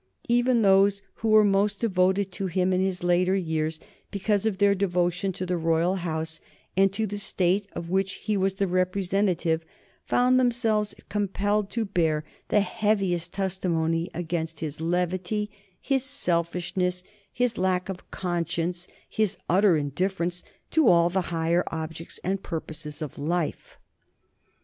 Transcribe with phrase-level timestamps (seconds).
[0.27, 4.73] Even those who were most devoted to him in his later years, because of their
[4.73, 6.39] devotion to the royal house
[6.75, 9.63] and to the State of which he was the representative,
[10.03, 17.87] found themselves compelled to bear the heaviest testimony against his levity, his selfishness, his lack
[17.87, 23.77] of conscience, his utter indifference to all the higher objects and purposes of life.